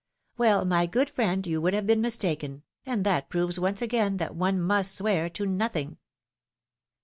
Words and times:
"Well, 0.39 0.65
my 0.65 0.87
good 0.87 1.11
friend, 1.11 1.45
you 1.45 1.61
would 1.61 1.75
have 1.75 1.85
been 1.85 2.01
mistaken, 2.01 2.63
and 2.87 3.03
that 3.05 3.29
proves 3.29 3.59
once 3.59 3.83
again 3.83 4.17
that 4.17 4.33
one 4.35 4.59
must 4.59 4.95
swear 4.95 5.29
to 5.29 5.45
nothing." 5.45 5.99